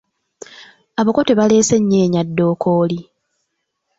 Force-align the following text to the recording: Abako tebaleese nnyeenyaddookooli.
Abako 0.99 1.21
tebaleese 1.27 1.75
nnyeenyaddookooli. 1.79 2.99